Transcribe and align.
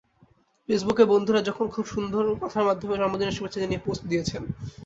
ফেসবুকে 0.69 1.03
বন্ধুরা 1.11 1.41
খুব 1.73 1.85
সুন্দর 1.87 2.23
কথার 2.41 2.67
মাধ্যমে 2.69 2.95
জন্মদিনের 2.95 3.35
শুভেচ্ছা 3.37 3.61
জানিয়ে 3.61 3.83
পোস্ট 3.85 4.03
দিয়েছেন। 4.11 4.43